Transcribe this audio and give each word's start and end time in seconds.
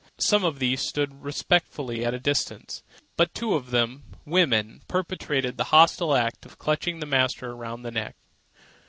Some 0.17 0.43
of 0.43 0.57
these 0.57 0.81
stood 0.81 1.21
respectfully 1.23 2.03
at 2.03 2.15
a 2.15 2.19
distance; 2.19 2.81
but 3.17 3.35
two 3.35 3.53
of 3.53 3.69
them, 3.69 4.01
women, 4.25 4.81
perpetrated 4.87 5.57
the 5.57 5.65
hostile 5.65 6.15
act 6.15 6.43
of 6.43 6.57
clutching 6.57 6.99
the 6.99 7.05
master 7.05 7.51
around 7.51 7.83
the 7.83 7.91
neck. 7.91 8.15